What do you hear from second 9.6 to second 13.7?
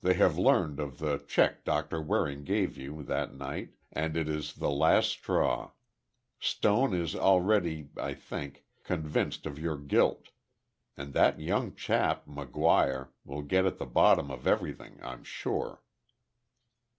guilt, and that young chap, McGuire, will get